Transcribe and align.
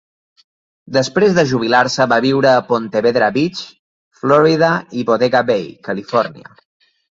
Després 0.95 1.35
de 1.39 1.43
jubilar-se 1.51 2.07
va 2.13 2.17
viure 2.25 2.49
a 2.53 2.63
Ponte 2.71 3.03
Vedra 3.09 3.29
Beach, 3.37 3.63
Florida, 4.23 4.73
i 5.03 5.07
Bodega 5.13 5.45
Bay, 5.53 5.71
Califòrnia. 5.91 6.61